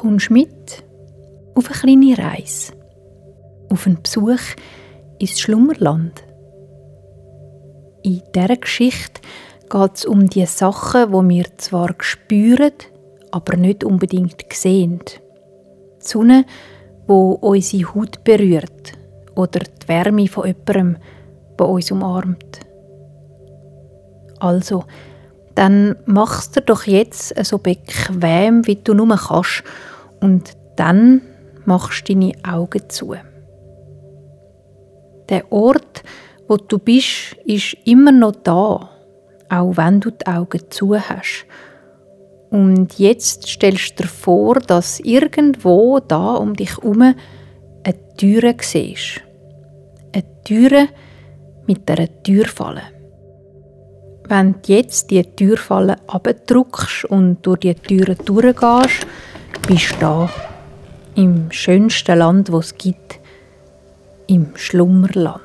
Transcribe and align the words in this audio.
kommst 0.00 0.30
mit 0.30 0.84
auf 1.54 1.68
eine 1.68 1.78
kleine 1.78 2.18
Reise, 2.18 2.72
auf 3.70 3.86
einen 3.86 4.02
Besuch 4.02 4.40
ins 5.18 5.40
Schlummerland. 5.40 6.24
In 8.02 8.22
dieser 8.34 8.56
Geschichte 8.56 9.20
geht 9.70 9.94
es 9.94 10.04
um 10.04 10.28
die 10.28 10.46
Sachen, 10.46 11.12
wo 11.12 11.22
wir 11.22 11.46
zwar 11.56 11.94
spüren, 12.00 12.72
aber 13.30 13.56
nicht 13.56 13.84
unbedingt 13.84 14.44
sehen. 14.52 15.00
Die 15.06 16.06
Sonne, 16.06 16.44
wo 17.06 17.32
unsere 17.32 17.94
Haut 17.94 18.24
berührt 18.24 18.92
oder 19.34 19.60
die 19.60 19.88
Wärme 19.88 20.28
von 20.28 20.46
jemandem, 20.46 20.96
der 21.58 21.68
uns 21.68 21.90
umarmt. 21.90 22.60
Also, 24.40 24.84
dann 25.54 25.96
mach's 26.06 26.50
dir 26.50 26.62
doch 26.62 26.84
jetzt 26.84 27.34
so 27.44 27.58
bequem, 27.58 28.66
wie 28.66 28.76
du 28.76 28.94
nur 28.94 29.16
kannst 29.16 29.62
und 30.20 30.52
dann 30.76 31.22
machst 31.64 32.08
du 32.08 32.14
deine 32.14 32.32
Augen 32.42 32.88
zu. 32.88 33.14
Der 35.28 35.50
Ort, 35.52 36.02
wo 36.48 36.56
du 36.56 36.78
bist, 36.78 37.36
ist 37.44 37.76
immer 37.84 38.12
noch 38.12 38.32
da, 38.42 38.90
auch 39.48 39.76
wenn 39.76 40.00
du 40.00 40.10
die 40.10 40.26
Augen 40.26 40.60
zu 40.70 40.98
hast. 40.98 41.46
Und 42.50 42.98
jetzt 42.98 43.48
stellst 43.48 43.98
du 43.98 44.02
dir 44.02 44.08
vor, 44.08 44.56
dass 44.60 45.00
irgendwo 45.00 45.98
da 46.00 46.34
um 46.34 46.54
dich 46.54 46.76
herum 46.76 47.02
eine 47.02 48.16
Türe 48.16 48.54
siehst. 48.60 49.22
Eine 50.12 50.24
Türe 50.44 50.88
mit 51.66 51.90
einer 51.90 52.22
Türfalle. 52.22 52.93
Wenn 54.26 54.54
du 54.62 54.72
jetzt 54.72 55.10
die 55.10 55.22
Türfalle 55.22 55.96
abdrückst 56.06 57.04
und 57.04 57.42
durch 57.42 57.60
die 57.60 57.74
Türe 57.74 58.14
durchgehst, 58.16 59.06
bist 59.68 59.92
du 59.96 60.00
da. 60.00 60.30
Im 61.14 61.52
schönsten 61.52 62.18
Land, 62.18 62.50
wo 62.50 62.58
es 62.58 62.74
gibt. 62.76 63.20
Im 64.26 64.56
Schlummerland. 64.56 65.42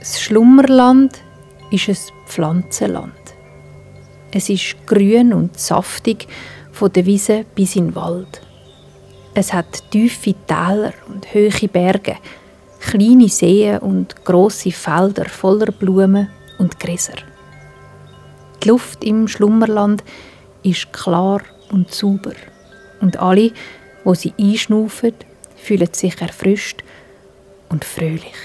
Das 0.00 0.20
Schlummerland 0.22 1.22
ist 1.70 1.88
ein 1.88 1.96
Pflanzenland. 2.26 3.12
Es 4.32 4.48
ist 4.48 4.86
grün 4.86 5.34
und 5.34 5.60
saftig 5.60 6.26
von 6.72 6.90
der 6.90 7.04
Wiese 7.04 7.44
bis 7.54 7.76
in 7.76 7.88
den 7.88 7.94
Wald. 7.94 8.40
Es 9.34 9.52
hat 9.52 9.90
tiefe 9.90 10.34
Täler 10.46 10.92
und 11.08 11.32
hohe 11.32 11.68
Berge, 11.68 12.16
kleine 12.80 13.30
Seen 13.30 13.78
und 13.78 14.24
große 14.26 14.72
Felder 14.72 15.24
voller 15.24 15.72
Blumen 15.72 16.28
und 16.58 16.78
Gräser. 16.78 17.16
Die 18.62 18.68
Luft 18.68 19.02
im 19.02 19.26
Schlummerland 19.28 20.04
ist 20.62 20.92
klar 20.92 21.40
und 21.70 21.94
sauber 21.94 22.34
und 23.00 23.16
alle, 23.16 23.52
wo 24.04 24.12
sie 24.12 24.34
einschnaufen, 24.38 25.14
fühlen 25.56 25.88
sich 25.92 26.20
erfrischt 26.20 26.84
und 27.70 27.86
fröhlich. 27.86 28.36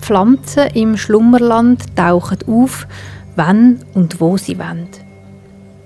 Pflanzen 0.00 0.68
im 0.74 0.96
Schlummerland 0.96 1.96
tauchen 1.96 2.38
auf, 2.46 2.86
wenn 3.34 3.84
und 3.94 4.20
wo 4.20 4.36
sie 4.36 4.58
wollen. 4.58 5.07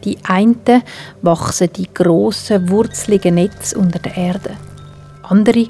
Die 0.04 0.18
einen 0.24 0.56
wachsen 1.22 1.72
die 1.72 1.92
grossen, 1.92 2.68
wurzeligen 2.68 3.36
Netze 3.36 3.78
unter 3.78 3.98
der 3.98 4.16
Erde. 4.16 4.56
Andere 5.22 5.68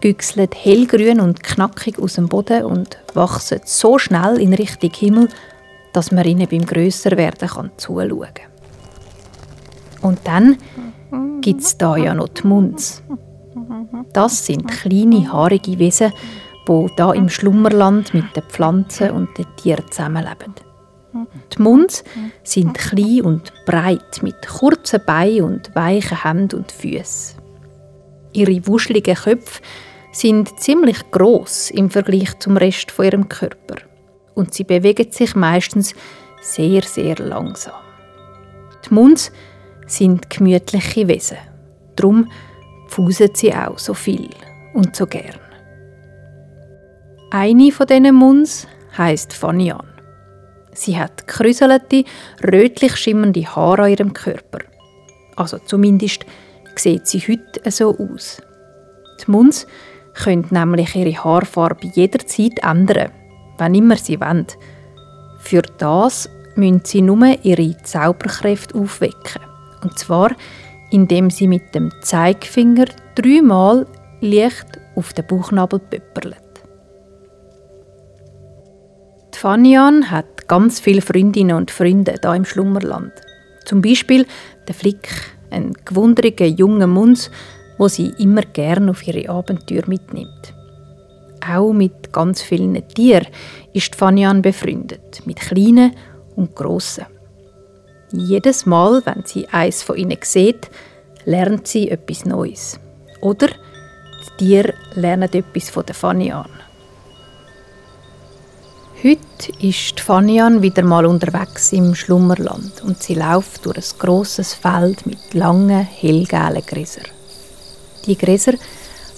güchseln 0.00 0.48
hellgrün 0.54 1.20
und 1.20 1.42
knackig 1.42 1.98
aus 1.98 2.14
dem 2.14 2.28
Boden 2.28 2.64
und 2.64 2.98
wachsen 3.14 3.60
so 3.64 3.98
schnell 3.98 4.40
in 4.40 4.54
Richtung 4.54 4.90
Himmel, 4.92 5.28
dass 5.92 6.10
man 6.10 6.24
ihnen 6.24 6.48
beim 6.48 6.66
Grösserwerden 6.66 7.48
kann 7.48 7.70
zuschauen 7.76 8.28
kann. 8.34 8.50
Und 10.02 10.18
dann 10.24 10.58
gibt 11.40 11.62
es 11.62 11.78
da 11.78 11.96
ja 11.96 12.12
noch 12.14 12.28
die 12.28 12.46
Munz. 12.46 13.02
Das 14.12 14.46
sind 14.46 14.68
kleine, 14.68 15.32
haarige 15.32 15.78
Wesen, 15.78 16.12
die 16.68 16.86
da 16.96 17.12
im 17.12 17.28
Schlummerland 17.28 18.12
mit 18.12 18.36
den 18.36 18.42
Pflanzen 18.44 19.10
und 19.10 19.36
den 19.38 19.46
Tieren 19.56 19.84
zusammenleben. 19.90 20.54
Die 21.56 21.62
Munds 21.62 22.04
sind 22.42 22.74
klein 22.74 23.22
und 23.22 23.52
breit 23.66 24.22
mit 24.22 24.46
kurzen 24.46 25.00
Beinen 25.06 25.42
und 25.42 25.74
weichen 25.74 26.22
Händen 26.22 26.56
und 26.58 26.72
Füßen. 26.72 27.40
Ihre 28.32 28.66
wuscheligen 28.66 29.14
Köpfe 29.14 29.62
sind 30.12 30.58
ziemlich 30.60 31.10
groß 31.10 31.70
im 31.70 31.90
Vergleich 31.90 32.38
zum 32.38 32.56
Rest 32.56 32.90
von 32.90 33.04
ihrem 33.04 33.28
Körper 33.28 33.76
und 34.34 34.54
sie 34.54 34.64
bewegen 34.64 35.10
sich 35.10 35.34
meistens 35.34 35.94
sehr 36.40 36.82
sehr 36.82 37.16
langsam. 37.16 37.74
Die 38.84 38.94
Munds 38.94 39.32
sind 39.86 40.30
gemütliche 40.30 41.08
Wesen, 41.08 41.38
darum 41.96 42.30
pfusen 42.88 43.30
sie 43.34 43.54
auch 43.54 43.78
so 43.78 43.94
viel 43.94 44.30
und 44.72 44.94
so 44.94 45.06
gern. 45.06 45.40
Eine 47.30 47.72
von 47.72 47.86
diesen 47.86 48.14
Muns 48.14 48.66
heißt 48.96 49.32
Fanian. 49.32 49.93
Sie 50.74 50.98
hat 50.98 51.26
kräuselte, 51.26 52.04
rötlich 52.42 52.96
schimmernde 52.96 53.42
Haare 53.42 53.84
an 53.84 53.90
ihrem 53.90 54.12
Körper. 54.12 54.58
Also 55.36 55.58
zumindest 55.58 56.24
sieht 56.76 57.06
sie 57.06 57.20
heute 57.20 57.70
so 57.70 57.96
aus. 57.96 58.42
Die 59.20 59.30
Muns 59.30 59.66
können 60.14 60.46
nämlich 60.50 60.94
ihre 60.94 61.24
Haarfarbe 61.24 61.88
jederzeit 61.94 62.58
ändern, 62.62 63.10
wenn 63.58 63.74
immer 63.74 63.96
sie 63.96 64.20
wollen. 64.20 64.46
Für 65.38 65.62
das 65.78 66.28
müssen 66.56 66.82
sie 66.84 67.02
nur 67.02 67.26
ihre 67.42 67.76
Zauberkräfte 67.82 68.76
aufwecken. 68.78 69.42
Und 69.82 69.98
zwar, 69.98 70.30
indem 70.90 71.30
sie 71.30 71.48
mit 71.48 71.74
dem 71.74 71.90
Zeigefinger 72.02 72.86
dreimal 73.14 73.86
leicht 74.20 74.66
auf 74.96 75.12
den 75.12 75.26
Bauchnabel 75.26 75.78
pöpperlen. 75.78 76.44
Fanian 79.44 80.10
hat 80.10 80.33
ganz 80.48 80.80
viele 80.80 81.02
Freundinnen 81.02 81.56
und 81.56 81.70
Freunde 81.70 82.16
da 82.20 82.34
im 82.34 82.44
Schlummerland. 82.44 83.12
Zum 83.64 83.80
Beispiel 83.80 84.26
der 84.68 84.74
Flick, 84.74 85.08
ein 85.50 85.72
gewundriger 85.84 86.46
junger 86.46 86.86
Munz, 86.86 87.30
wo 87.78 87.88
sie 87.88 88.12
immer 88.18 88.42
gern 88.42 88.88
auf 88.88 89.06
ihre 89.06 89.28
Abenteuer 89.28 89.84
mitnimmt. 89.86 90.54
Auch 91.46 91.72
mit 91.72 92.12
ganz 92.12 92.40
vielen 92.40 92.86
Tieren 92.88 93.26
ist 93.72 93.94
Fanian 93.94 94.42
befreundet, 94.42 95.22
mit 95.26 95.40
kleinen 95.40 95.92
und 96.36 96.54
grossen. 96.54 97.06
Jedes 98.12 98.64
Mal, 98.64 99.02
wenn 99.04 99.24
sie 99.24 99.48
eins 99.48 99.82
von 99.82 99.96
ihnen 99.96 100.18
sieht, 100.22 100.70
lernt 101.24 101.66
sie 101.66 101.90
etwas 101.90 102.24
Neues. 102.24 102.78
Oder 103.20 103.48
die 103.48 104.44
Tiere 104.44 104.74
lernen 104.94 105.32
etwas 105.32 105.70
von 105.70 105.84
der 105.84 105.94
Fanian. 105.94 106.63
Heute 109.06 109.52
ist 109.60 110.00
Fanian 110.00 110.62
wieder 110.62 110.82
mal 110.82 111.04
unterwegs 111.04 111.74
im 111.74 111.94
Schlummerland 111.94 112.80
und 112.84 113.02
sie 113.02 113.12
läuft 113.12 113.66
durch 113.66 113.76
ein 113.76 113.98
grosses 113.98 114.54
Feld 114.54 115.04
mit 115.04 115.34
langen, 115.34 115.84
hellgelben 115.84 116.64
Gräsern. 116.64 117.04
Die 118.06 118.16
Gräser 118.16 118.54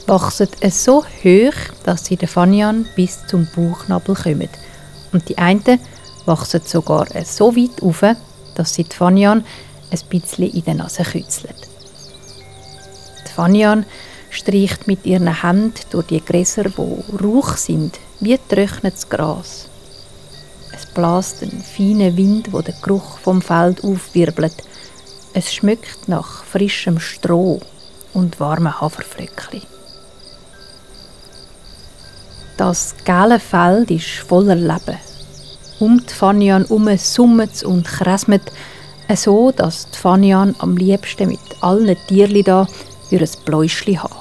wachsen 0.08 0.48
so 0.70 1.04
hoch, 1.04 1.52
dass 1.84 2.04
sie 2.04 2.16
der 2.16 2.26
Fanian 2.26 2.88
bis 2.96 3.24
zum 3.28 3.46
Bauchnabel 3.54 4.16
kommen. 4.16 4.48
Und 5.12 5.28
die 5.28 5.38
einen 5.38 5.78
wachsen 6.24 6.62
sogar 6.64 7.06
so 7.24 7.54
weit 7.54 7.80
auf, 7.80 8.02
dass 8.56 8.74
sie 8.74 8.82
die 8.82 8.96
Fanian 8.96 9.44
ein 9.92 10.00
bisschen 10.10 10.50
in 10.50 10.64
der 10.64 10.74
Nase 10.74 11.04
kützelt. 11.04 11.68
Die 13.24 13.32
Fanian 13.32 13.86
streicht 14.30 14.88
mit 14.88 15.06
ihren 15.06 15.42
Händen 15.42 15.78
durch 15.90 16.08
die 16.08 16.24
Gräser, 16.24 16.64
die 16.64 17.24
rauch 17.24 17.56
sind, 17.56 18.00
wie 18.18 18.36
trocknetes 18.36 19.08
Gras. 19.08 19.68
Es 20.96 21.00
blast 21.02 21.42
ein 21.42 21.50
feiner 21.62 22.16
Wind, 22.16 22.54
wo 22.54 22.62
der 22.62 22.74
Geruch 22.80 23.18
vom 23.18 23.42
Feld 23.42 23.84
aufwirbelt. 23.84 24.54
Es 25.34 25.52
schmeckt 25.52 26.08
nach 26.08 26.42
frischem 26.42 27.00
Stroh 27.00 27.60
und 28.14 28.40
warmen 28.40 28.80
Haferflöckchen. 28.80 29.60
Das 32.56 32.94
gelbe 33.04 33.38
Feld 33.40 33.90
ist 33.90 34.06
voller 34.26 34.54
Leben. 34.54 34.98
Um 35.80 36.00
die 36.00 36.14
Fanian 36.14 36.62
herum 36.64 36.88
summt 36.96 37.62
und 37.62 37.86
kräsmet, 37.86 38.50
so 39.14 39.52
dass 39.52 39.90
die 39.90 39.98
Fanian 39.98 40.54
am 40.60 40.78
liebsten 40.78 41.28
mit 41.28 41.40
allen 41.60 41.98
Tierli 42.08 42.42
da 42.42 42.66
für 43.10 43.20
ein 43.20 43.30
Bläuschli 43.44 43.96
haben. 43.96 44.14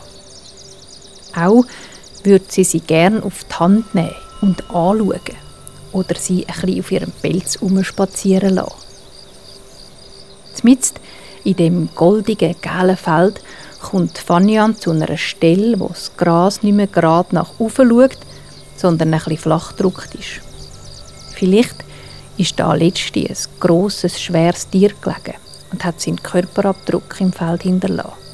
Auch 1.38 1.64
würde 2.26 2.46
sie 2.50 2.66
sie 2.66 2.82
gern 2.82 3.24
auf 3.24 3.46
die 3.46 3.56
Hand 3.56 3.96
nehmen 3.96 4.12
und 4.42 4.70
anschauen 4.72 5.45
oder 5.96 6.16
sie 6.16 6.46
ein 6.46 6.54
bisschen 6.54 6.80
auf 6.80 6.92
ihrem 6.92 7.12
Pelz 7.12 7.56
umspazieren 7.56 8.56
lassen. 8.56 8.76
Zumindest 10.54 11.00
in 11.44 11.56
dem 11.56 11.90
goldigen, 11.96 12.56
gelben 12.62 12.98
Feld 12.98 13.42
kommt 13.82 14.18
Fanyan 14.18 14.76
zu 14.76 14.92
einer 14.92 15.16
Stelle, 15.16 15.80
wo 15.80 15.88
das 15.88 16.12
Gras 16.18 16.64
nicht 16.64 16.76
mehr 16.76 16.88
gerade 16.88 17.34
nach 17.34 17.60
oben 17.60 17.90
schaut, 17.90 18.18
sondern 18.76 19.12
bisschen 19.12 19.38
flach 19.38 19.76
gedruckt 19.76 20.14
ist. 20.16 20.42
Vielleicht 21.34 21.76
ist 22.38 22.60
da 22.60 22.74
letzte 22.74 23.22
ein 23.22 23.38
grosses, 23.60 24.20
schweres 24.20 24.70
Tier 24.70 24.92
gelegen 25.02 25.38
und 25.72 25.86
hat 25.86 26.02
seinen 26.02 26.22
Körperabdruck 26.22 27.22
im 27.22 27.32
Feld 27.32 27.64
hinterlassen. 27.64 28.25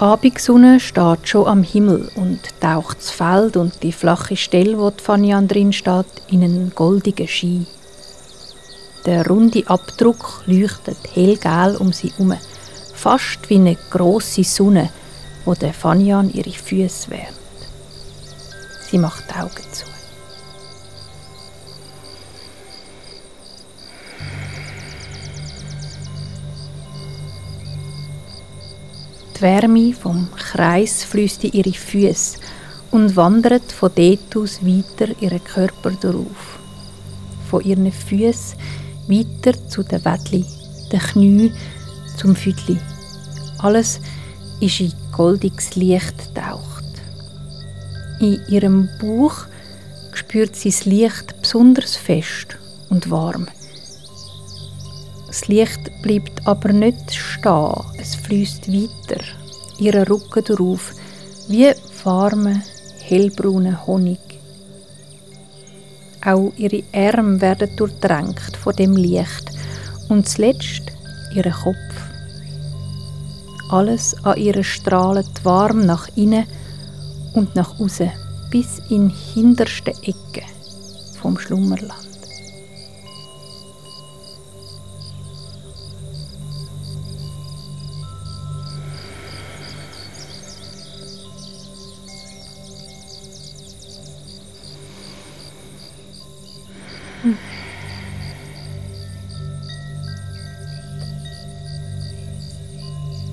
Abendsonne 0.00 0.80
steht 0.80 1.28
schon 1.28 1.46
am 1.46 1.62
Himmel 1.62 2.10
und 2.14 2.40
taucht 2.58 3.00
das 3.00 3.10
Feld 3.10 3.58
und 3.58 3.82
die 3.82 3.92
flache 3.92 4.34
Stelle, 4.34 4.78
wo 4.78 4.88
die 4.88 5.02
Fanyan 5.02 5.46
drin 5.46 5.74
steht, 5.74 6.06
in 6.30 6.42
einen 6.42 6.72
goldigen 6.74 7.28
Schein. 7.28 7.66
Der 9.04 9.26
runde 9.26 9.62
Abdruck 9.66 10.42
leuchtet 10.46 10.96
hellgel 11.12 11.76
um 11.76 11.92
sie 11.92 12.12
herum, 12.12 12.32
fast 12.94 13.50
wie 13.50 13.56
eine 13.56 13.76
grosse 13.90 14.42
Sonne, 14.42 14.88
wo 15.44 15.52
der 15.52 15.74
Fanyan 15.74 16.32
ihre 16.32 16.50
Füße 16.50 17.10
wärmt. 17.10 17.36
Sie 18.90 18.96
macht 18.96 19.24
die 19.28 19.38
Augen 19.38 19.70
zu. 19.70 19.84
Die 29.40 29.44
Wärme 29.46 29.94
vom 29.94 30.28
Kreis 30.36 31.02
fließt 31.02 31.44
in 31.44 31.52
ihre 31.52 31.72
Füße 31.72 32.38
und 32.90 33.16
wandert 33.16 33.72
von 33.72 33.90
dort 33.94 34.36
aus 34.36 34.60
weiter 34.62 35.14
ihren 35.18 35.42
Körper 35.42 35.92
durch. 35.92 36.26
Von 37.48 37.64
ihren 37.64 37.90
Füßen 37.90 38.58
weiter 39.08 39.54
zu 39.66 39.82
den 39.82 40.04
Wädli, 40.04 40.44
den 40.92 41.00
Knie, 41.00 41.52
zum 42.18 42.36
Füdli. 42.36 42.76
Alles 43.60 44.00
ist 44.60 44.80
in 44.80 44.92
goldiges 45.10 45.74
Licht 45.74 46.34
taucht. 46.34 46.84
In 48.20 48.42
ihrem 48.46 48.90
Bauch 49.00 49.46
spürt 50.12 50.54
sie 50.54 50.68
das 50.68 50.84
Licht 50.84 51.40
besonders 51.40 51.96
fest 51.96 52.58
und 52.90 53.10
warm. 53.10 53.48
Das 55.30 55.46
Licht 55.46 56.02
bleibt 56.02 56.44
aber 56.44 56.72
nicht 56.72 57.14
stehen, 57.14 57.72
es 58.00 58.16
fließt 58.16 58.66
weiter, 58.66 59.22
ihren 59.78 60.02
Rücken 60.02 60.42
darauf, 60.42 60.92
wie 61.46 61.72
warmer, 62.02 62.60
hellbrauner 62.98 63.86
Honig. 63.86 64.18
Auch 66.26 66.52
ihre 66.56 66.82
Arme 66.92 67.40
werden 67.40 67.70
durchdrängt 67.76 68.56
von 68.56 68.74
dem 68.74 68.96
Licht 68.96 69.52
und 70.08 70.28
zuletzt 70.28 70.82
ihr 71.36 71.48
Kopf. 71.48 71.94
Alles 73.70 74.16
an 74.24 74.36
ihr 74.36 74.64
strahlt 74.64 75.44
warm 75.44 75.86
nach 75.86 76.08
innen 76.16 76.44
und 77.34 77.54
nach 77.54 77.78
außen 77.78 78.10
bis 78.50 78.80
in 78.88 79.10
hinterste 79.10 79.92
Ecke 80.02 80.42
vom 81.20 81.38
Schlummerland. 81.38 82.09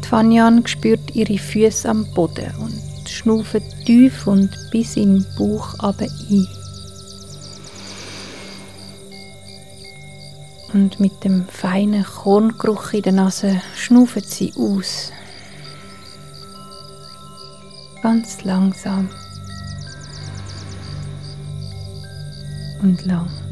Fanyan 0.10 0.66
spürt 0.66 1.16
ihre 1.16 1.38
Füße 1.38 1.90
am 1.90 2.06
Boden 2.14 2.54
und 2.60 3.10
schnauft 3.10 3.62
tief 3.86 4.26
und 4.26 4.50
bis 4.72 4.96
in 4.96 5.20
den 5.20 5.26
Bauch 5.38 5.76
aber 5.80 6.06
ein. 6.06 6.48
Und 10.72 11.02
mit 11.02 11.26
dem 11.26 11.46
feinen 11.50 12.06
Korngeruch 12.06 12.94
in 12.94 13.02
der 13.02 13.12
Nase 13.12 13.62
schnauft 13.76 14.30
sie 14.30 14.54
aus. 14.56 15.12
Ganz 18.02 18.46
langsam 18.46 19.10
und 22.82 23.06
lang. 23.06 23.47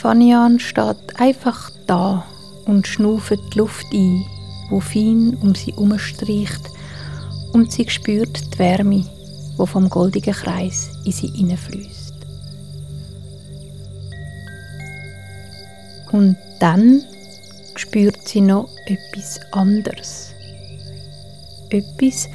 Fanian 0.00 0.58
steht 0.58 1.20
einfach 1.20 1.70
da 1.86 2.24
und 2.64 2.86
schnauft 2.86 3.32
die 3.52 3.58
Luft 3.58 3.84
ein, 3.92 4.24
wo 4.70 4.80
fein 4.80 5.36
um 5.42 5.54
sie 5.54 5.74
umstreicht, 5.74 6.70
und 7.52 7.70
sie 7.70 7.86
spürt 7.90 8.54
die 8.54 8.58
Wärme, 8.58 9.04
wo 9.58 9.66
vom 9.66 9.90
goldigen 9.90 10.32
Kreis 10.32 10.88
in 11.04 11.12
sie 11.12 11.26
hineinfließt. 11.26 12.14
Und 16.12 16.38
dann 16.60 17.02
spürt 17.76 18.26
sie 18.26 18.40
noch 18.40 18.70
etwas 18.86 19.38
anderes. 19.52 20.30
Etwas 21.68 22.26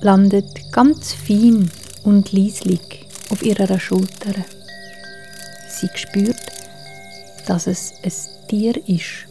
landet 0.00 0.72
ganz 0.72 1.12
fein 1.12 1.70
und 2.02 2.32
leislich 2.32 3.06
auf 3.30 3.44
ihrer 3.44 3.78
Schulter. 3.78 4.34
Sie 5.68 5.88
spürt, 5.94 6.57
dass 7.48 7.66
es 7.66 7.94
ein 8.04 8.48
Tier 8.48 8.76
ist. 8.86 9.26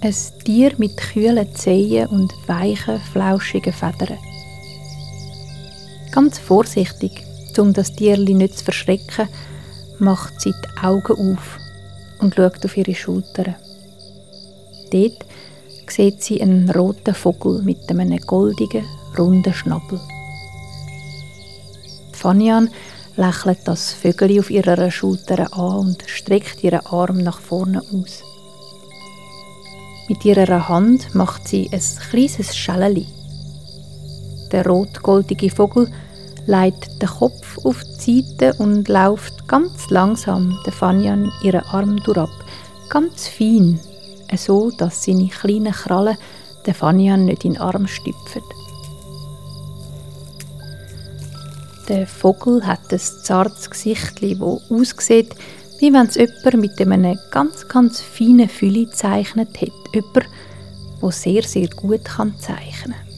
Ein 0.00 0.14
Tier 0.44 0.72
mit 0.78 0.96
kühlen 0.96 1.52
Zehen 1.54 2.06
und 2.06 2.32
weichen, 2.46 3.00
flauschigen 3.12 3.72
Federn. 3.72 4.18
Ganz 6.12 6.38
vorsichtig, 6.38 7.24
um 7.58 7.72
das 7.72 7.92
Tierli 7.92 8.34
nicht 8.34 8.58
zu 8.58 8.64
verschrecken, 8.64 9.28
macht 9.98 10.40
sie 10.40 10.52
die 10.52 10.84
Augen 10.84 11.34
auf 11.34 11.58
und 12.20 12.36
schaut 12.36 12.64
auf 12.64 12.76
ihre 12.76 12.94
Schultern. 12.94 13.56
Dort 14.92 15.26
sieht 15.88 16.22
sie 16.22 16.40
einen 16.40 16.70
roten 16.70 17.14
Vogel 17.14 17.62
mit 17.62 17.90
einem 17.90 18.16
goldigen, 18.20 18.84
runden 19.18 19.52
Schnabel. 19.52 20.00
Fanian 22.12 22.70
lächelt 23.16 23.60
das 23.64 23.92
Vögel 23.92 24.38
auf 24.40 24.50
ihrer 24.50 24.90
Schulter 24.90 25.52
an 25.52 25.78
und 25.78 26.04
streckt 26.06 26.62
ihren 26.62 26.86
Arm 26.86 27.18
nach 27.18 27.40
vorne 27.40 27.80
aus. 27.80 28.22
Mit 30.08 30.24
ihrer 30.24 30.68
Hand 30.68 31.14
macht 31.14 31.46
sie 31.46 31.68
ein 31.72 31.80
kleines 32.10 32.56
Schäleli. 32.56 33.06
Der 34.50 34.66
rot-goldige 34.66 35.50
Vogel 35.50 35.88
legt 36.46 37.00
den 37.00 37.08
Kopf 37.08 37.58
auf 37.64 37.82
die 38.04 38.22
Seite 38.22 38.54
und 38.60 38.88
läuft 38.88 39.46
ganz 39.46 39.90
langsam 39.90 40.58
der 40.66 40.72
Fanyan 40.72 41.30
ihren 41.42 41.64
Arm 41.66 41.96
durchab, 41.98 42.30
ganz 42.88 43.28
fein, 43.28 43.78
so 44.36 44.70
dass 44.70 45.04
seine 45.04 45.28
kleinen 45.28 45.72
Krallen 45.72 46.16
den 46.66 46.74
Fanyan 46.74 47.24
nicht 47.26 47.44
in 47.44 47.52
den 47.52 47.62
Arm 47.62 47.86
stüpfen. 47.86 48.42
Der 51.88 52.06
Vogel 52.06 52.66
hat 52.66 52.92
ein 52.92 52.98
zartes 52.98 53.70
Gesicht, 53.70 54.22
das 54.22 54.40
aussieht, 54.70 55.34
wie 55.78 55.92
wenn 55.92 56.06
es 56.06 56.16
jemand 56.16 56.60
mit 56.60 56.80
einem 56.80 57.18
ganz, 57.30 57.66
ganz 57.68 58.00
feinen 58.00 58.48
Fülle 58.48 58.84
gezeichnet 58.84 59.60
hat. 59.60 59.72
Jemand, 59.94 60.26
der 61.02 61.10
sehr, 61.10 61.42
sehr 61.42 61.68
gut 61.68 62.04
kann 62.04 62.38
zeichnen 62.38 62.94
kann. 62.94 63.10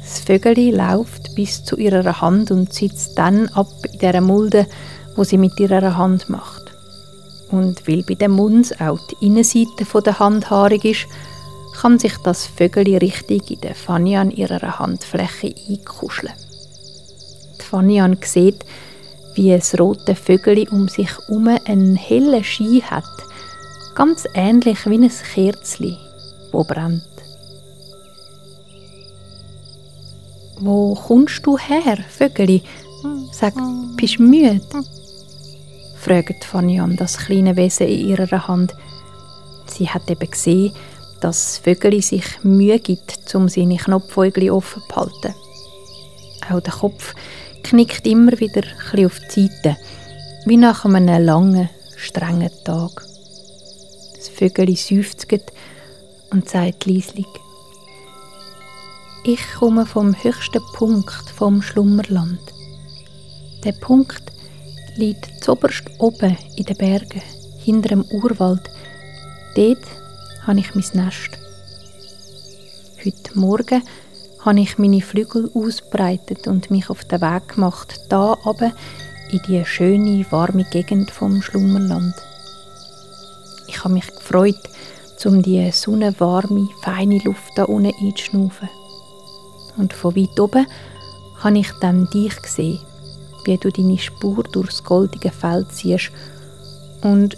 Das 0.00 0.20
Vögel 0.20 0.74
läuft 0.74 1.34
bis 1.34 1.62
zu 1.64 1.76
ihrer 1.76 2.20
Hand 2.20 2.50
und 2.50 2.72
sitzt 2.72 3.18
dann 3.18 3.48
ab 3.48 3.68
in 3.92 3.98
der 3.98 4.20
Mulde, 4.20 4.66
wo 5.16 5.24
sie 5.24 5.38
mit 5.38 5.58
ihrer 5.60 5.96
Hand 5.96 6.30
macht. 6.30 6.62
Und 7.50 7.86
weil 7.86 8.02
bei 8.02 8.14
dem 8.14 8.32
Mund 8.32 8.80
auch 8.80 8.98
die 9.08 9.26
Innenseite 9.26 9.84
der 10.04 10.18
Hand 10.18 10.50
haarig 10.50 10.84
ist, 10.84 11.06
kann 11.80 11.98
sich 11.98 12.16
das 12.18 12.46
Vögel 12.46 12.96
richtig 12.96 13.50
in 13.50 13.60
der 13.60 13.74
Fanian 13.74 14.30
ihrer 14.30 14.78
Handfläche 14.78 15.54
einkuscheln. 15.68 16.32
Die 17.60 17.64
Fanian 17.64 18.16
sieht, 18.22 18.64
wie 19.34 19.50
das 19.50 19.78
rote 19.78 20.16
Vögel 20.16 20.68
um 20.70 20.88
sich 20.88 21.08
herum 21.08 21.48
einen 21.64 21.94
hellen 21.94 22.42
Schein 22.42 22.82
hat, 22.90 23.04
ganz 23.94 24.24
ähnlich 24.34 24.86
wie 24.86 24.98
ein 24.98 25.10
Kerzli, 25.34 25.96
wo 26.50 26.64
brennt. 26.64 27.02
Wo 30.60 30.94
kommst 30.94 31.46
du 31.46 31.56
her, 31.56 31.98
Vögeli? 32.08 32.62
Hm, 33.02 33.28
Sag, 33.30 33.54
bist 33.96 34.18
du 34.18 34.24
müde? 34.24 34.60
fragt 35.96 36.44
Fanny 36.44 36.80
an 36.80 36.96
das 36.96 37.18
kleine 37.18 37.56
Wesen 37.56 37.86
in 37.86 38.08
ihrer 38.08 38.48
Hand. 38.48 38.74
Sie 39.66 39.88
hat 39.88 40.10
eben 40.10 40.28
gesehen, 40.28 40.72
dass 41.20 41.54
das 41.54 41.58
Vögel 41.58 42.00
sich 42.02 42.24
Mühe 42.42 42.78
gibt, 42.78 43.34
um 43.34 43.48
seine 43.48 43.76
Knopfäugel 43.76 44.50
offen 44.50 44.82
zu 44.88 44.96
halten. 44.96 45.34
Auch 46.50 46.60
der 46.60 46.72
Kopf 46.72 47.14
knickt 47.62 48.06
immer 48.06 48.38
wieder 48.38 48.62
ein 48.92 49.06
auf 49.06 49.18
die 49.34 49.48
Seite, 49.48 49.76
wie 50.46 50.56
nach 50.56 50.84
einem 50.84 51.24
langen, 51.24 51.68
strengen 51.96 52.50
Tag. 52.64 53.04
Das 54.16 54.28
Vögel 54.28 54.74
seufzt 54.76 55.26
und 56.30 56.48
sagt 56.48 56.86
leislich, 56.86 57.26
ich 59.24 59.40
komme 59.58 59.84
vom 59.84 60.14
höchsten 60.22 60.62
Punkt 60.74 61.30
vom 61.36 61.60
Schlummerland. 61.60 62.40
Der 63.64 63.72
Punkt 63.72 64.22
liegt 64.96 65.44
zoberst 65.44 65.84
oben 65.98 66.36
in 66.56 66.64
den 66.64 66.76
Bergen, 66.76 67.22
hinter 67.58 67.90
dem 67.90 68.04
Urwald. 68.04 68.70
Dort 69.54 69.84
habe 70.48 70.60
ich 70.60 70.74
mein 70.74 71.04
Nest. 71.04 71.38
Heute 73.04 73.38
Morgen 73.38 73.82
habe 74.40 74.60
ich 74.60 74.78
meine 74.78 75.02
Flügel 75.02 75.50
ausbreitet 75.52 76.48
und 76.48 76.70
mich 76.70 76.88
auf 76.88 77.04
den 77.04 77.20
Weg 77.20 77.48
gemacht, 77.48 78.00
da 78.08 78.34
aber 78.44 78.72
in 79.30 79.42
die 79.46 79.62
schöne, 79.66 80.24
warme 80.30 80.64
Gegend 80.64 81.10
vom 81.10 81.42
Schlummerland. 81.42 82.14
Ich 83.66 83.84
habe 83.84 83.92
mich 83.92 84.06
gefreut, 84.06 84.70
um 85.26 85.42
die 85.42 85.70
sonnenwarme, 85.70 86.70
feine 86.80 87.18
Luft 87.18 87.52
da 87.56 87.64
unten 87.64 87.92
einzuschnaufen. 88.00 88.70
Und 89.76 89.92
von 89.92 90.16
weit 90.16 90.40
oben 90.40 90.66
habe 91.40 91.58
ich 91.58 91.70
dann 91.82 92.08
dich 92.08 92.40
gesehen, 92.40 92.80
wie 93.44 93.58
du 93.58 93.70
deine 93.70 93.98
Spur 93.98 94.44
durchs 94.44 94.82
goldige 94.82 95.30
Feld 95.30 95.70
ziehst. 95.72 96.10
Und 97.02 97.36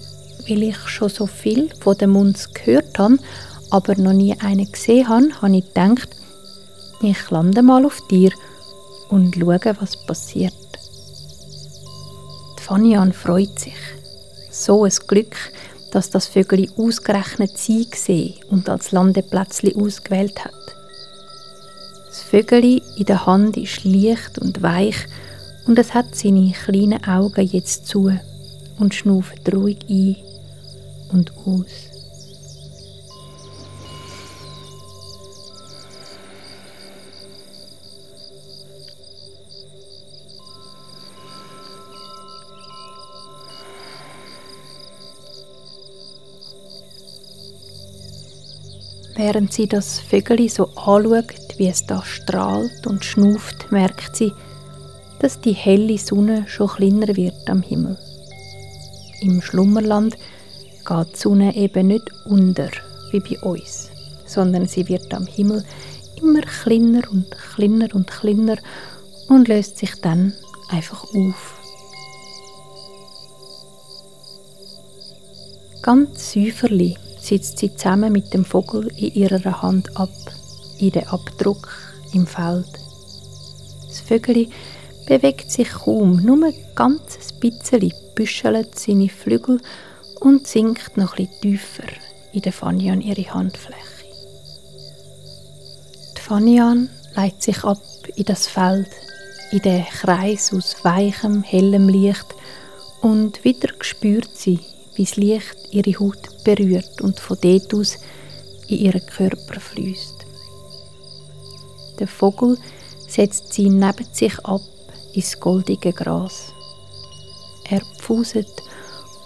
weil 0.50 0.64
ich 0.64 0.78
schon 0.88 1.08
so 1.08 1.26
viel 1.26 1.70
von 1.78 1.96
dem 1.96 2.10
Mund 2.10 2.54
gehört 2.54 2.98
habe, 2.98 3.18
aber 3.70 3.94
noch 3.94 4.12
nie 4.12 4.36
einen 4.40 4.70
gesehen 4.70 5.08
habe, 5.08 5.28
habe 5.40 5.56
ich 5.56 5.66
gedacht, 5.66 6.08
ich 7.02 7.30
lande 7.30 7.62
mal 7.62 7.86
auf 7.86 8.00
dir 8.08 8.32
und 9.08 9.36
schaue, 9.36 9.76
was 9.80 10.04
passiert. 10.06 10.52
Die 12.58 12.62
Fanian 12.62 13.12
freut 13.12 13.58
sich. 13.58 13.74
So 14.50 14.84
ein 14.84 14.92
Glück, 15.06 15.36
dass 15.92 16.10
das 16.10 16.26
Vögel 16.26 16.68
ausgerechnet 16.76 17.56
sie 17.56 17.88
gesehen 17.88 18.34
und 18.50 18.68
als 18.68 18.92
Landeplätzli 18.92 19.74
ausgewählt 19.74 20.44
hat. 20.44 20.54
Das 22.06 22.22
Vögel 22.22 22.82
in 22.96 23.06
der 23.06 23.24
Hand 23.26 23.56
ist 23.56 23.84
leicht 23.84 24.38
und 24.38 24.62
weich 24.62 25.06
und 25.66 25.78
es 25.78 25.94
hat 25.94 26.14
seine 26.14 26.52
kleinen 26.52 27.04
Augen 27.04 27.46
jetzt 27.46 27.86
zu 27.86 28.12
und 28.78 28.94
schnauft 28.94 29.52
ruhig 29.52 29.78
ein 29.88 30.16
und 31.12 31.32
aus. 31.46 32.00
Während 49.16 49.52
sie 49.52 49.68
das 49.68 50.00
Vögel 50.00 50.48
so 50.48 50.70
anschaut, 50.76 51.58
wie 51.58 51.68
es 51.68 51.84
da 51.84 52.02
strahlt 52.02 52.86
und 52.86 53.04
schnauft, 53.04 53.70
merkt 53.70 54.16
sie, 54.16 54.32
dass 55.18 55.40
die 55.40 55.52
helle 55.52 55.98
Sonne 55.98 56.46
schon 56.48 56.68
kleiner 56.68 57.14
wird 57.14 57.50
am 57.50 57.60
Himmel. 57.60 57.98
Im 59.20 59.42
Schlummerland 59.42 60.16
geht 60.84 61.14
die 61.14 61.18
Sonne 61.18 61.56
eben 61.56 61.88
nicht 61.88 62.10
unter 62.24 62.70
wie 63.10 63.20
bei 63.20 63.40
uns, 63.40 63.90
sondern 64.26 64.66
sie 64.66 64.88
wird 64.88 65.12
am 65.14 65.26
Himmel 65.26 65.64
immer 66.20 66.42
kleiner 66.42 67.02
und 67.10 67.30
kleiner 67.30 67.94
und 67.94 68.10
kleiner 68.10 68.56
und 69.28 69.48
löst 69.48 69.78
sich 69.78 69.94
dann 70.00 70.32
einfach 70.68 71.04
auf. 71.04 71.60
Ganz 75.82 76.32
säuferlich 76.32 76.98
sitzt 77.18 77.58
sie 77.58 77.74
zusammen 77.74 78.12
mit 78.12 78.34
dem 78.34 78.44
Vogel 78.44 78.88
in 78.96 79.14
ihrer 79.14 79.62
Hand 79.62 79.96
ab, 79.96 80.10
in 80.78 80.90
den 80.90 81.06
Abdruck 81.08 81.68
im 82.12 82.26
Feld. 82.26 82.66
Das 83.88 84.00
Vögel 84.00 84.48
bewegt 85.06 85.50
sich 85.50 85.70
kaum, 85.70 86.22
nur 86.24 86.46
ein 86.46 86.54
ganzes 86.74 87.32
bisschen, 87.32 87.92
büschelt 88.14 88.78
seine 88.78 89.08
Flügel 89.08 89.60
und 90.20 90.46
sinkt 90.46 90.96
noch 90.96 91.16
etwas 91.18 91.40
tiefer 91.40 91.88
in 92.32 92.42
der 92.42 92.52
Fanian 92.52 93.00
ihre 93.00 93.34
Handfläche. 93.34 94.04
Die 96.16 96.20
Fanian 96.20 96.90
leitet 97.14 97.42
sich 97.42 97.64
ab 97.64 97.82
in 98.14 98.24
das 98.24 98.46
Feld, 98.46 98.88
in 99.50 99.62
den 99.62 99.84
Kreis 99.84 100.52
aus 100.54 100.76
weichem, 100.84 101.42
hellem 101.42 101.88
Licht 101.88 102.26
und 103.00 103.42
wieder 103.44 103.70
spürt 103.80 104.36
sie, 104.36 104.60
wie 104.94 105.04
das 105.04 105.16
Licht 105.16 105.56
ihre 105.70 105.98
Haut 105.98 106.44
berührt 106.44 107.00
und 107.00 107.18
von 107.18 107.38
dort 107.40 107.74
aus 107.74 107.98
in 108.68 108.78
ihren 108.78 109.04
Körper 109.06 109.58
fließt. 109.58 110.26
Der 111.98 112.06
Vogel 112.06 112.56
setzt 113.08 113.52
sie 113.52 113.68
neben 113.68 114.06
sich 114.12 114.38
ab 114.44 114.62
ins 115.12 115.38
goldige 115.40 115.92
Gras. 115.92 116.52
Er 117.68 117.82
pfuset 117.98 118.50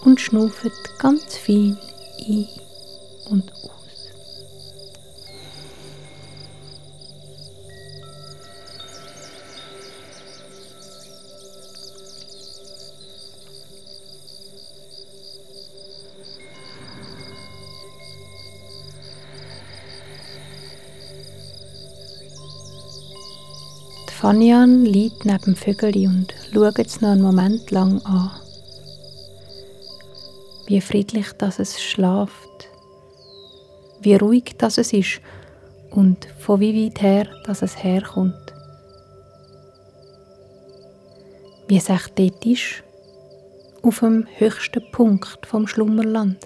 und 0.04 0.20
schnauft 0.20 0.70
ganz 0.98 1.36
fein 1.36 1.78
ein 2.28 2.48
und 3.30 3.52
aus. 3.52 3.70
Fanian 24.24 24.86
liegt 24.86 25.26
neben 25.26 25.38
dem 25.44 25.56
Vögel 25.56 25.94
und 26.06 26.32
schaut 26.50 26.78
es 26.78 27.02
noch 27.02 27.10
einen 27.10 27.20
Moment 27.20 27.70
lang 27.70 28.00
an. 28.06 28.43
Wie 30.66 30.80
friedlich 30.80 31.32
dass 31.32 31.58
es 31.58 31.82
schlaft, 31.82 32.68
wie 34.00 34.14
ruhig 34.14 34.56
dass 34.58 34.78
es 34.78 34.92
ist 34.92 35.20
und 35.90 36.26
von 36.38 36.60
wie 36.60 36.86
weit 36.86 37.02
her 37.02 37.28
dass 37.44 37.62
es 37.62 37.82
herkommt. 37.82 38.54
Wie 41.68 41.76
es 41.76 41.88
echt 41.88 42.18
dort 42.18 42.44
ist, 42.46 42.82
auf 43.82 44.00
dem 44.00 44.26
höchsten 44.36 44.82
Punkt 44.90 45.46
vom 45.46 45.66
Schlummerland. 45.66 46.38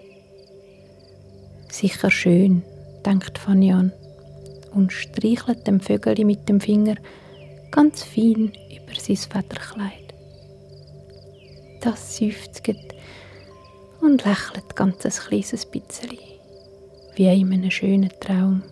Sicher 1.71 2.11
schön, 2.11 2.65
denkt 3.07 3.39
Fanian 3.39 3.93
und 4.75 4.93
streichelt 4.93 5.67
dem 5.67 5.81
Vögel 5.81 6.25
mit 6.25 6.49
dem 6.49 6.61
Finger 6.61 6.97
ganz 7.71 8.03
fein 8.03 8.53
über 8.71 9.01
sein 9.01 9.17
Federkleid. 9.17 10.15
Das 11.81 12.17
seufzt 12.17 12.65
und 14.01 14.25
lächelt 14.25 14.77
ganz 14.77 15.05
ein 15.05 15.13
kleines 15.13 15.67
bisschen, 15.67 16.19
wie 17.15 17.41
in 17.41 17.53
einem 17.53 17.71
schönen 17.71 18.11
Traum. 18.21 18.63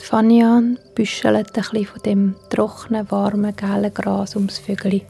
Die 0.00 0.04
Fanian 0.04 0.78
büschelt 0.94 1.56
ein 1.56 1.62
bisschen 1.62 1.86
von 1.86 2.02
dem 2.02 2.34
trockenen, 2.50 3.10
warmen, 3.10 3.56
gelben 3.56 3.94
Gras 3.94 4.36
ums 4.36 4.58
Vögel. 4.58 5.02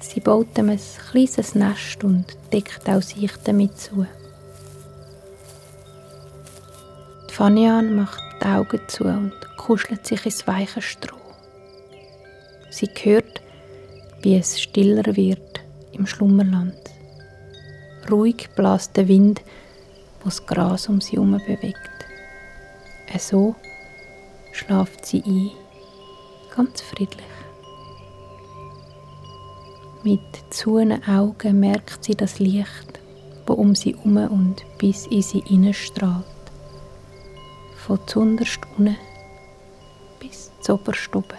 Sie 0.00 0.20
baut 0.20 0.58
ihm 0.58 0.70
ein 0.70 0.80
kleines 1.10 1.54
Nest 1.54 2.02
und 2.02 2.24
deckt 2.52 2.88
auch 2.88 3.02
sich 3.02 3.32
damit 3.44 3.78
zu. 3.78 4.06
Fanian 7.38 7.94
macht 7.94 8.27
die 8.40 8.46
Augen 8.46 8.80
zu 8.88 9.04
und 9.04 9.32
kuschelt 9.56 10.06
sich 10.06 10.24
ins 10.24 10.46
weiche 10.46 10.82
Stroh. 10.82 11.16
Sie 12.70 12.88
hört, 13.02 13.42
wie 14.22 14.36
es 14.36 14.60
stiller 14.60 15.16
wird 15.16 15.60
im 15.92 16.06
Schlummerland. 16.06 16.76
Ruhig 18.10 18.48
bläst 18.56 18.96
der 18.96 19.08
Wind, 19.08 19.42
wo 20.20 20.26
das 20.26 20.44
Gras 20.46 20.88
um 20.88 21.00
sie 21.00 21.16
herum 21.16 21.32
bewegt. 21.46 21.78
So 23.18 23.54
schlaft 24.52 25.06
sie 25.06 25.22
ein, 25.24 25.50
ganz 26.54 26.80
friedlich. 26.80 27.24
Mit 30.04 30.20
zuenen 30.50 31.02
Augen 31.04 31.58
merkt 31.58 32.04
sie 32.04 32.14
das 32.14 32.38
Licht, 32.38 33.00
wo 33.46 33.54
um 33.54 33.74
sie 33.74 33.96
herum 33.96 34.16
und 34.16 34.64
bis 34.78 35.06
in 35.06 35.22
sie 35.22 35.74
strahlt. 35.74 36.37
Von 37.88 38.06
zunderst 38.06 38.60
unten 38.76 38.98
bis 40.20 40.52
zoberst 40.60 41.16
oben. 41.16 41.38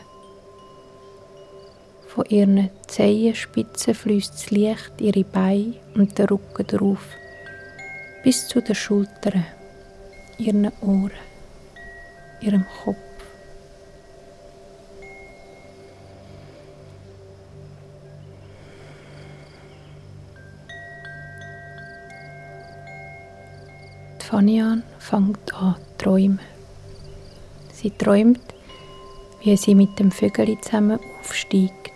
Von 2.08 2.26
ihren 2.26 2.72
Zehenspitzen 2.88 3.94
fließt 3.94 4.34
das 4.34 4.50
Licht 4.50 4.94
ihre 5.00 5.24
Beine 5.24 5.76
und 5.94 6.18
den 6.18 6.26
Rücken 6.26 6.66
drauf, 6.66 7.06
bis 8.24 8.48
zu 8.48 8.62
den 8.62 8.74
Schultern, 8.74 9.46
ihren 10.40 10.72
Ohren, 10.82 11.12
ihrem 12.42 12.66
Kopf. 12.84 12.98
Fanian 24.18 24.82
fängt 24.98 25.54
an 25.54 25.76
zu 26.00 26.06
träumen. 26.06 26.40
Sie 27.74 27.92
träumt, 27.92 28.42
wie 29.42 29.56
sie 29.58 29.76
mit 29.76 30.00
dem 30.00 30.12
Vögel 30.12 30.60
zusammen 30.62 31.00
aufsteigt, 31.20 31.92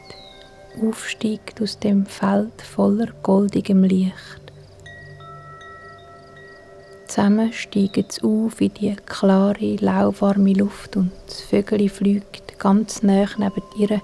aufsteigt 0.81 1.61
aus 1.61 1.79
dem 1.79 2.05
Feld 2.05 2.61
voller 2.61 3.07
goldigem 3.21 3.83
Licht. 3.83 4.41
Zusammen 7.07 7.53
steigen 7.53 8.05
sie 8.09 8.23
auf 8.23 8.59
in 8.59 8.73
die 8.73 8.95
klare, 9.05 9.75
lauwarme 9.75 10.53
Luft 10.53 10.97
und 10.97 11.11
das 11.27 11.41
Vögel 11.41 11.87
fliegt 11.89 12.57
ganz 12.59 13.03
nah 13.03 13.27
neben 13.37 13.63
ihr 13.77 14.01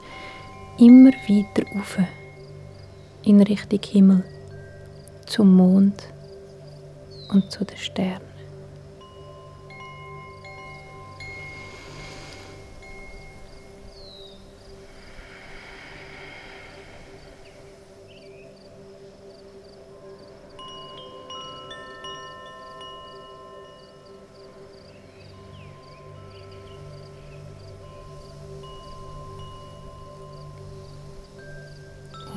immer 0.77 1.11
weiter 1.11 1.65
auf 1.77 1.97
in 3.23 3.41
Richtung 3.41 3.79
Himmel, 3.83 4.23
zum 5.25 5.55
Mond 5.55 6.03
und 7.33 7.51
zu 7.51 7.65
den 7.65 7.77
Sternen. 7.77 8.28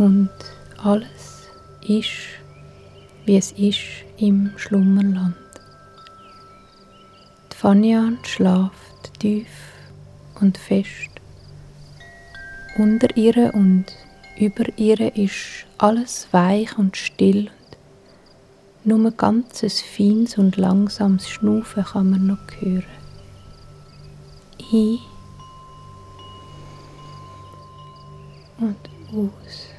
Und 0.03 0.31
alles 0.83 1.47
ist, 1.81 2.11
wie 3.25 3.37
es 3.37 3.53
ist 3.53 3.79
im 4.17 4.51
Schlummerland. 4.57 5.37
Die 7.53 7.57
Fanyan 7.57 8.19
schlaft 8.25 9.21
tief 9.21 9.47
und 10.41 10.59
fest. 10.59 11.13
Unter 12.79 13.17
ihr 13.17 13.55
und 13.55 13.85
über 14.37 14.65
ihr 14.77 15.15
ist 15.15 15.67
alles 15.79 16.27
weich 16.33 16.77
und 16.77 16.97
still 16.97 17.49
und 18.83 18.99
nur 18.99 19.13
ein 19.13 19.17
ganzes 19.17 19.81
feines 19.81 20.37
und 20.37 20.57
langsames 20.57 21.31
Schnaufen 21.31 21.85
kann 21.85 22.11
man 22.11 22.27
noch 22.27 22.61
hören. 22.61 22.83
Ein 24.73 24.99
und 28.59 28.91
aus. 29.17 29.72